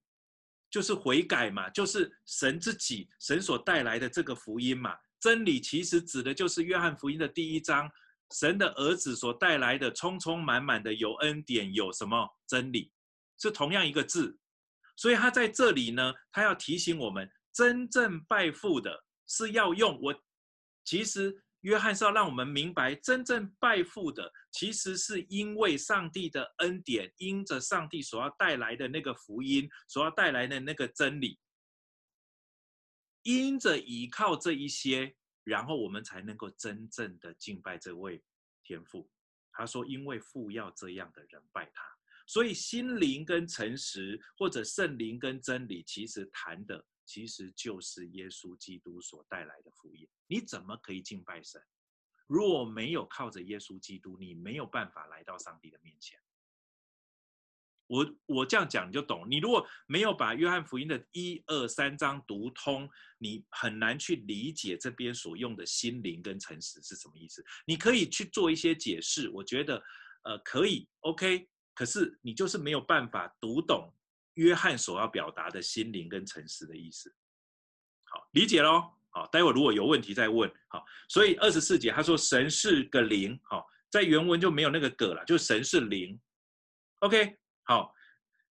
[0.70, 4.94] 就是悔改嘛，就是神自己神所带来的这个福音嘛。
[5.20, 7.90] 真理其实指的就是约翰福音的第一章，
[8.32, 12.92] 神的儿子所带来的充充满满的有恩典，有什么真理，
[13.38, 14.38] 是同样一个字。
[14.96, 20.14] 所以他在这里呢，他要提醒我们，真正拜父的是要用我，
[20.84, 21.44] 其实。
[21.62, 31.36] 约翰是要让我们明白，真正拜父的，其实是因为上帝的恩典，因着上帝所要带来的那个福音，所要带来的那个真理，
[33.28, 35.14] 因着依靠这一些，
[35.44, 38.24] 然后我们才能够真正的敬拜这位
[38.64, 39.06] 天父。
[39.52, 41.84] 他说：“因为父要这样的人拜他，
[42.26, 50.08] 所以心灵跟诚实，或者圣灵跟真理，其实谈的。”其实就是耶稣基督所带来的福音。
[50.26, 51.60] 你怎么可以敬拜神？
[52.26, 56.18] 若没有靠着耶稣基督，你没有办法来到上帝的面前。
[57.88, 59.26] 我我这样讲你就懂。
[59.28, 67.44] 你如果没有把约翰福音的一二三章读通，你很难去理解这边所用的心灵跟诚实是什么意思。
[67.66, 69.82] 你可以去做一些解释，我觉得
[70.22, 71.48] 呃可以，OK。
[71.74, 73.92] 可是你就是没有办法读懂。
[74.34, 77.12] 约翰所要表达的心灵跟诚实的意思，
[78.04, 78.88] 好，理解喽。
[79.10, 80.48] 好，待会如果有问题再问。
[80.68, 86.16] 好，所以二十四节他说神是个灵，好，在原文就没有那个个了，就神是灵。
[87.00, 87.36] OK，
[87.68, 87.94] 好，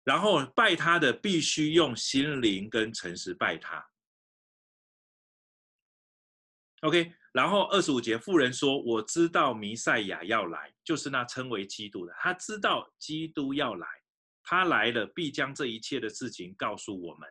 [0.04, 3.86] 然后拜他的必须用心灵跟诚实拜他。
[6.80, 13.86] OK，然后二十五节妇人说：“我知道弥赛亚要来，就是那称为基督的，他知道基督要来。”
[14.42, 17.28] 他来了，必将这一切的事情告诉我们。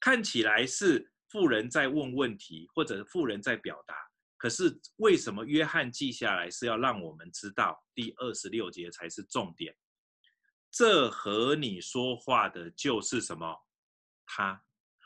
[0.00, 3.94] 看起来是妇人在问问题，或者妇人在表达，
[4.36, 9.72] 可是为什么约翰记下来是要让我们知道第二十六节才是重点？
[10.76, 13.64] 这和你说话的就是什么？
[14.26, 14.62] 他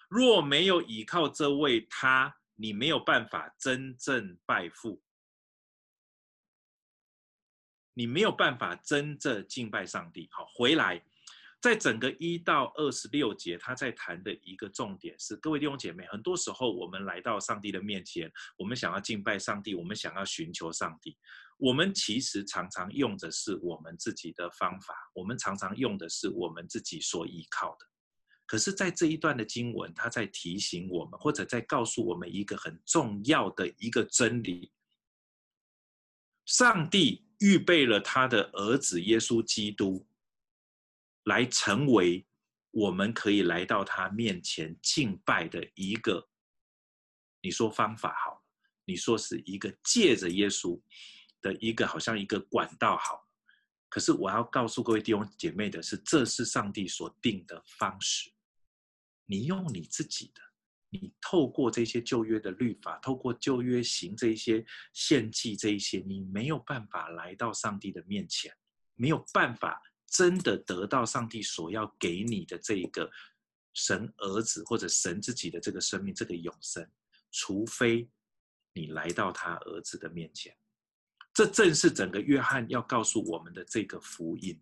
[0.09, 5.01] 若没有依靠这位他，你没有办法真正拜父，
[7.95, 10.29] 你没有办法真正敬拜上帝。
[10.33, 11.01] 好，回来。
[11.61, 21.17] 在整个一到二十六节，他在谈的一个重点是：各位弟兄姐妹，很多时候我们来到上帝的面前，我们想要敬拜上帝，我们想要寻求上帝，
[21.61, 27.87] 我们其实常常用的是我们自己的方法，我们常常用的是我们自己所依靠的。
[28.47, 34.73] 可是，在这一段的经文，他在提醒我们，或者在告诉我们一个很重要的一个真理：
[36.47, 40.07] 上帝预备了他的儿子耶稣基督。
[41.25, 42.27] 来成为
[42.71, 46.27] 我们可以来到他面前敬拜的一个，
[47.43, 48.43] 你说方法好，
[48.87, 50.81] 你说是一个借着耶稣
[51.41, 53.29] 的一个好像一个管道好，
[53.89, 58.31] 可是我要告诉各位弟兄姐妹的是，这是上帝所定的方式。
[59.27, 60.41] 你用你自己的，
[60.89, 68.55] 你透过这些旧约的律法，透过旧约行这一些献祭这一些，你没有办法来到上帝的面前，
[68.95, 69.83] 没有办法。
[70.13, 73.09] 真的得到上帝所要给你的这一个
[73.75, 76.85] 神儿子或者神自己的这个生命，这个永生，
[77.31, 78.11] 除非
[78.73, 80.53] 你来到他儿子的面前，
[81.33, 84.61] 这正是整个约翰要告诉我们的这个福音。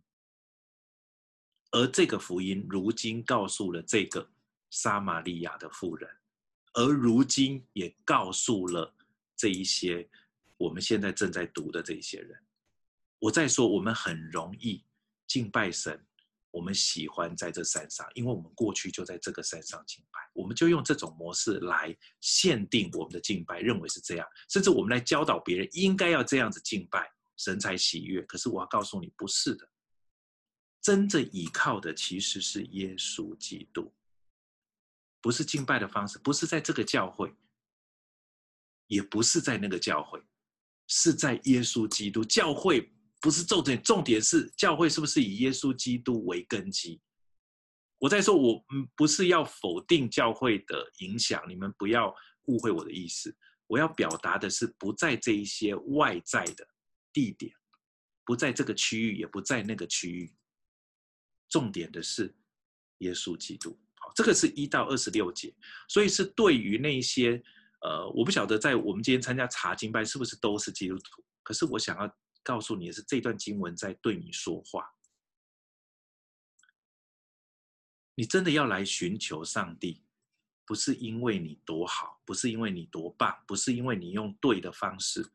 [1.70, 4.30] 而这个福音如今告诉了这个
[4.70, 6.10] 撒玛利亚的妇人，
[6.74, 8.94] 而如今也告诉了
[9.36, 10.08] 这一些
[10.56, 12.38] 我们现在正在读的这一些人。
[13.18, 14.84] 我在说，我们很容易。
[15.26, 16.06] 敬拜神，
[16.58, 28.20] 我们喜欢在这山上，因为我们过去就在这个山上敬拜，我们就用这种模式来限定我们的敬拜，认为是这样，甚至我们来教导别人应该要这样子敬拜，神才喜悦。
[28.22, 29.70] 可是我要告诉你，不是的，
[30.82, 33.94] 真正依靠的其实是耶稣基督，
[35.20, 37.32] 不是敬拜的方式，不是在这个教会，
[38.88, 40.20] 也不是在那个教会，
[40.88, 42.90] 是在耶稣基督教会。
[43.20, 47.00] 不是重点，重点是教会是不是以耶稣基督为根基？
[47.98, 52.14] 我在说，我嗯不是要否定教会的影响，你们不要
[52.44, 53.36] 误会我的意思。
[53.66, 56.64] 我要表达的是，不在这一些外在的
[57.12, 57.52] 地点，
[58.24, 60.32] 不在这个区域，也不在那个区域。
[61.48, 62.32] 重点的是
[62.98, 63.76] 耶稣基督。
[63.96, 65.52] 好，这个是一到二十六节，
[65.88, 67.42] 所以是对于那些
[67.80, 72.16] 呃，我不晓得在我们今天参加查经班是不是都是基督徒，可是我想要。
[72.48, 74.90] 告诉你的是这段经文在对你说话。
[78.14, 80.02] 你真的要来寻求上帝，
[80.64, 85.30] 不是因为你多好，不是因为你多棒，不是因为你用对的方式。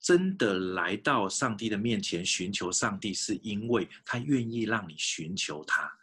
[0.00, 5.98] 真的来到上帝的面前寻求上帝，是因为他愿意让你寻求他。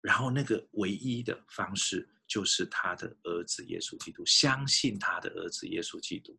[0.00, 6.36] 然后那个唯一的方式就是他的儿子耶稣基督，相信他的儿子耶稣基督。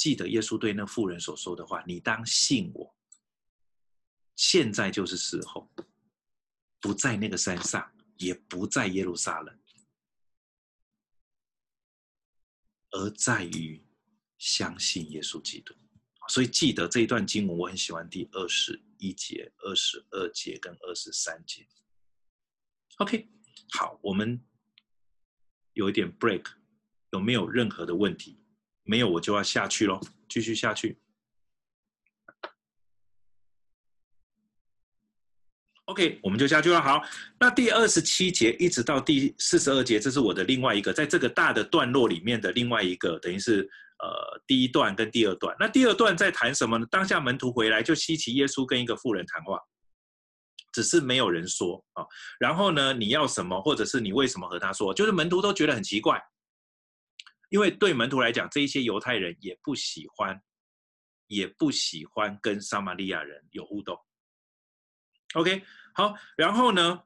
[0.00, 2.96] 记得耶稣对那妇人所说的话：“你当信我，
[4.34, 5.70] 现在就是时候，
[6.80, 9.60] 不在那个山上，也不在耶路撒冷，
[12.92, 13.84] 而在于
[14.38, 15.74] 相信耶稣基督。”
[16.30, 21.68] 所以记得这一段经文，我很喜欢第二十一节、二十二节跟二十三节。
[22.96, 23.28] OK，
[23.72, 24.42] 好，我们
[25.74, 26.46] 有一点 break，
[27.10, 28.39] 有没有任何的问题？
[28.90, 30.98] 没有，我就要下去喽，继续下去。
[35.84, 36.82] OK，我们就下去了。
[36.82, 37.00] 好，
[37.38, 43.60] 那第二十七节一直到第四十二节，这是我的另外一个，在这个大的段落里面的另外一个，等于是
[44.00, 45.54] 呃第一段跟第二段。
[45.60, 46.84] 那第二段在谈什么呢？
[46.90, 49.56] 当下门徒回来，就稀奇耶稣跟一个妇人谈话，
[50.72, 52.04] 只是没有人说啊。
[52.40, 56.20] 然后呢，你要什么，或者是你为什么和他说，就是门徒都觉得很奇怪。
[57.50, 60.40] 因为对门徒来讲，这一些犹太人也不喜欢，
[61.26, 63.96] 也不喜欢跟撒玛利亚人有互动。
[65.34, 65.62] OK，
[65.94, 67.02] 好，然后呢，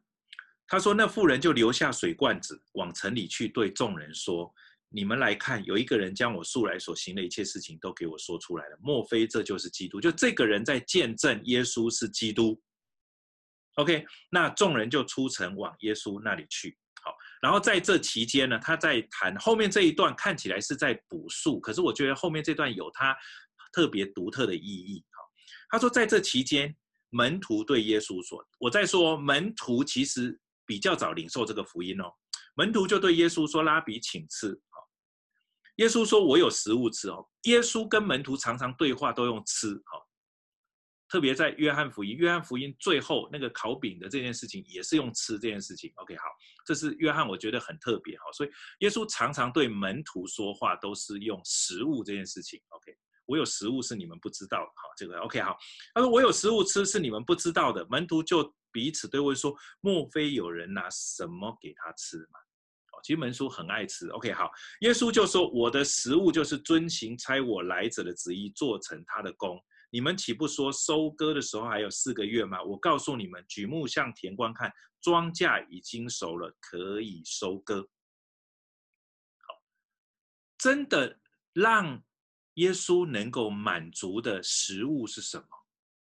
[0.66, 4.54] 他说那妇人就留下水罐子，往城里去，对众人说
[4.88, 8.78] ：“你们来看，有一个人将我素来所行的一切事情都给我说出来了。
[8.80, 10.00] 莫非这就是基督？
[10.00, 12.62] 就这个人在见证耶稣是基督。
[13.74, 16.78] ”OK，那众人就出城往耶稣那里去。
[17.44, 23.14] 然后在这期间呢，他在谈后面这一段看起来是在补述，可是我觉得后面这段有他
[23.70, 25.04] 特别独特的意义。
[25.10, 25.18] 哈
[25.68, 26.74] 他说在这期间，
[27.10, 32.10] 门徒对耶稣说：“我在说门徒其实比较早领受这个福音哦。”
[32.56, 34.80] 门徒就对耶稣说：“拉比，请吃。”哈，
[35.76, 40.00] 耶稣说：“我有食物吃哦。”耶稣跟门徒常常对话都用吃，哈。
[41.14, 45.92] 特别在约翰福音，约翰福音最后那个烤饼的这件事情，也是用吃这件事情。
[45.94, 46.24] OK，好，
[46.66, 48.24] 这是约翰，我觉得很特别，哈。
[48.32, 48.50] 所以
[48.80, 52.60] 耶稣常常对门徒说话都是用食物这件事情。
[52.70, 52.92] OK，
[53.26, 55.56] 我有食物是你们不知道，好，这个 OK，好。
[55.94, 62.40] 他说我有食物吃是你们不知道的，门徒就彼此对问说：莫非有人拿什么给他吃吗？
[63.04, 64.50] 其实门徒很爱吃，OK，好，
[64.80, 69.56] 耶稣就说：“我的食物就是遵行差我来者的旨意，做成他的工。
[69.94, 72.60] 你们岂不说收割的时候还有四个月吗？
[72.64, 74.68] 我告诉你们，举目向田观看，
[75.00, 77.88] 庄稼已经熟了，可以收割。”
[79.46, 79.54] 好，
[80.58, 81.20] 真的
[81.52, 82.02] 让
[82.54, 85.46] 耶稣能够满足的食物是什么？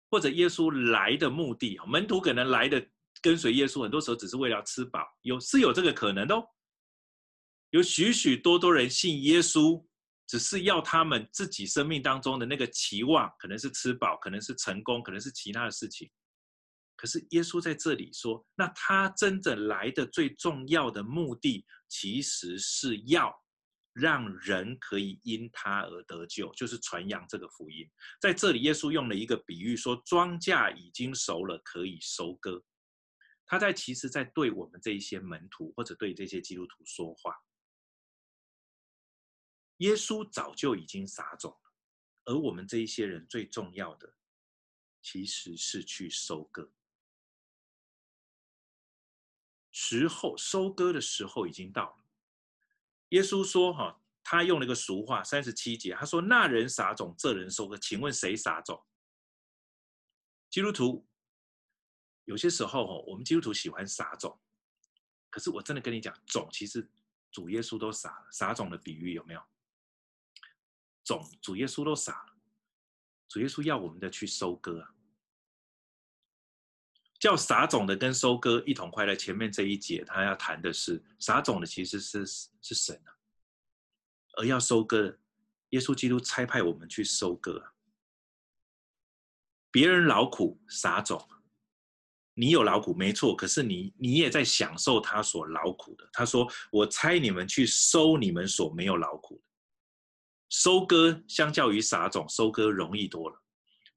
[0.10, 1.80] 或者耶稣来的目的？
[1.86, 2.84] 门徒可能来的
[3.22, 6.44] 跟随耶稣，很多时候只是为了吃饱，有是有这个可能的哦。
[7.70, 9.86] 有许许多多人信耶稣，
[10.28, 16.10] 只是要他们自己生命当中的那个期望，可能是吃饱，可能是成功，可能是其他的事情。
[16.96, 23.32] 可是耶稣在这里说，那他真正来的最重要的目的，其实是要
[23.94, 27.86] 让人可以因他而得救，就是传扬这个福音。
[28.20, 32.64] 在这里，耶稣用了一个比喻，说庄稼已经熟了，可以收割。
[33.46, 37.36] 他在其实，在对我们这一些门徒，或者对这些基督徒说话。
[39.78, 41.74] 耶稣早就已经撒种了，
[42.26, 44.16] 而我们这一些人最重要的，
[45.02, 46.72] 其实是去收割。
[49.72, 52.06] 时候收割的时候已经到了。
[53.10, 58.82] 耶稣说：“哈，他用了一个俗话，三十七节，他说：‘那人撒种，这人收割。’请问谁撒种？
[60.50, 61.06] 基督徒。
[62.24, 64.40] 有些时候，我们基督徒喜欢撒种，
[65.30, 66.90] 可是我真的跟你讲，种其实
[67.30, 68.32] 主耶稣都撒了。
[68.32, 69.44] 撒种的比喻有没有？
[71.06, 72.34] 种主耶稣都撒了，
[73.30, 74.94] 主耶稣要我们的去收割啊，
[77.20, 79.16] 叫撒种的跟收割一同快乐。
[79.16, 83.14] 前面这一节他要谈的是撒种的其实是是神啊，
[84.38, 85.18] 而要收割，
[85.70, 87.72] 耶稣基督差派我们去收割啊。
[89.72, 91.26] 别人劳苦撒种，
[92.34, 96.10] 你有劳苦没错，可是你你也在享受他所劳苦的。
[96.14, 99.44] 他说：“我差你们去收你们所没有劳苦的。”
[100.56, 103.44] 收割相较于撒种，收割容易多了。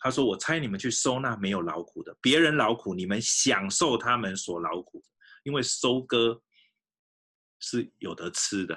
[0.00, 5.00] 他说：“我猜你们去收那没有劳苦的，别人劳苦，你们享受他们所劳苦，
[5.44, 6.42] 因为收割
[7.60, 8.76] 是有得吃的。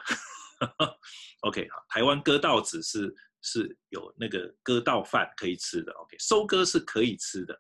[1.42, 3.12] ”OK，好，台湾割稻子是
[3.42, 5.92] 是有那个割稻饭可以吃的。
[5.94, 7.60] OK，收割是可以吃的。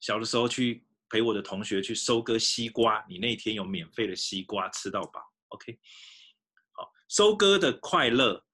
[0.00, 5.20] 小的时候去陪我的同学去收割西瓜，你那天有免费的西瓜吃到饱。
[5.50, 5.78] OK，
[6.72, 8.44] 好，收割的快乐。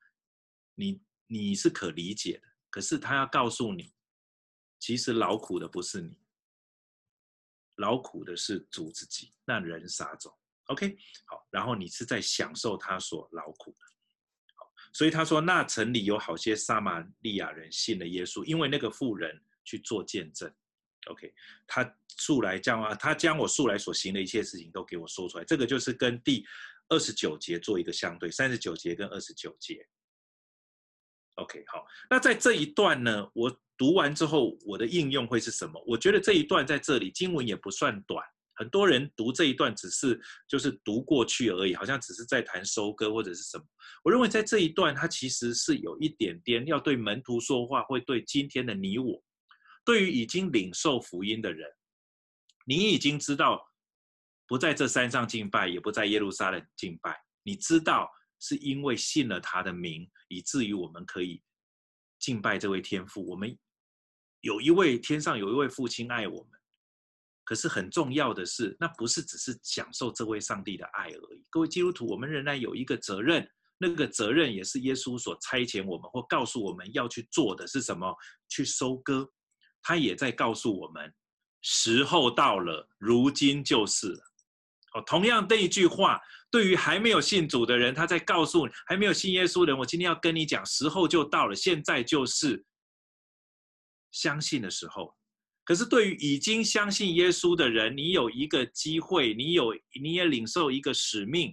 [0.74, 3.92] 你你是可理解的，可是他要告诉你，
[4.78, 6.18] 其实劳苦的不是你，
[7.76, 9.32] 劳苦的是主自己。
[9.44, 10.96] 那人撒种，OK，
[11.26, 13.86] 好，然后你是在享受他所劳苦的，
[14.56, 20.52] 好，所以他说，那城里有好些撒玛利亚人信了耶稣，因为那个妇人去做见证
[21.06, 21.32] ，OK，
[21.66, 26.44] 他素来将啊，他将我素来所行的一切事情都给我说出来，这个就是跟第
[26.88, 29.86] 二十九节做一个相对，三十九节跟二十九节。
[31.36, 35.82] OK，好，那在这一段呢，我读完之后，我的应用会是什么？
[35.84, 38.24] 我觉得这一段在这里经文也不算短，
[38.54, 43.64] 很多人读这一段只是就是读过去而已，好像只是在谈收割或者是什么。
[44.04, 49.20] 我认为在这一段，它其实是有一点点要对门徒说话，会对今天的你我，
[49.84, 51.68] 对于已经领受福音的人，
[52.64, 53.60] 你已经知道
[54.46, 58.08] 不在这山上敬拜，也不在耶路撒冷敬拜，你知道。
[58.40, 61.42] 是因为信了他的名，以至于我们可以
[62.18, 63.26] 敬拜这位天父。
[63.26, 63.56] 我们
[64.40, 66.60] 有一位天上有一位父亲爱我们，
[67.44, 71.44] 可是很重要的是，那不是只是享受这位上帝的爱而已。
[71.50, 78.14] 各位基督徒，我们仍然有一个责任，那个责任也是耶稣所差遣我们或告诉我们要去做的是什么？
[78.48, 79.30] 去收割。
[79.82, 81.14] 他也在告诉我们，
[81.62, 84.24] 时候到了，如今就是了。
[84.94, 86.20] 哦，同样的一句话。
[86.54, 92.64] 对于还没有信主的人，他在告诉你还没有信耶稣的人，我今天要跟你讲，时候就到了，现在就是
[94.12, 95.12] 相信的时候。
[95.64, 101.52] 可是对于已经相信耶稣的人，你有一个机会，你有你也领受一个使命，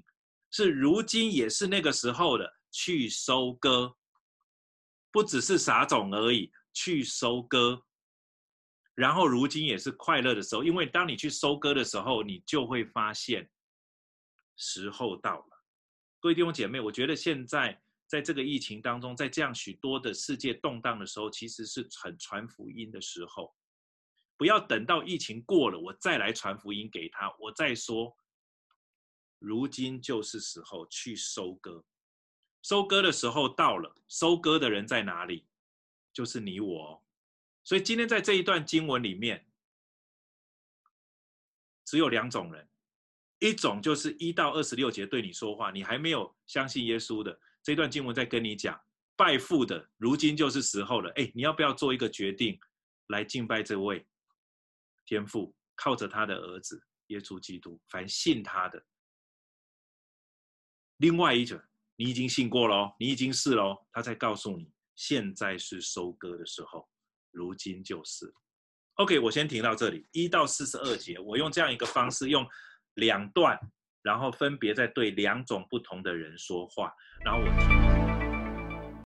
[0.52, 3.96] 是如今也是那个时候的，去收割，
[5.12, 7.82] 不只是撒种而已，去收割。
[8.94, 13.50] 然后如今也是快乐的时候，因为当你去收割的时候，你就会发现。
[14.64, 15.64] 时候到了，
[16.20, 23.56] 各位弟兄姐妹，我觉得现在在这个疫情当中，在这样许多的世界动荡的时候，其实是很传福音的时候。
[24.38, 28.16] 不要等到疫情过了，我再来传福音给他，我再说。
[29.40, 31.84] 如今就是时候去收割，
[32.62, 35.48] 收割的时候到了，收割的人在哪里？
[36.14, 37.04] 就是你我。
[37.64, 39.48] 所以今天在这一段经文里面，
[41.86, 42.70] 只有两种人，
[43.42, 48.80] 一种就是一到二十六节对你说话，你还没有相信耶稣的，这段经文在跟你讲，
[49.16, 51.12] 拜父的，如今就是时候了。
[51.16, 52.60] 哎，你要不要做一个决定，
[53.08, 54.06] 来敬拜这位？
[55.08, 58.86] 天父靠着他的儿子耶稣基督，凡信他的。
[60.98, 61.60] 另外一种，
[61.96, 66.88] 你已经信过了，你已经是了，他在告诉你，现在是收割的时候，
[67.32, 68.32] 如今就是。
[68.96, 72.48] OK，我先停到这里，一到四十二节，我用这样一个方式，用
[72.96, 73.60] 两段，
[74.02, 77.91] 然后分别在对两种不同的人说话，然后我听。